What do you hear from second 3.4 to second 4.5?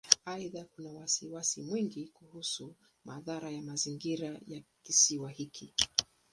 ya mazingira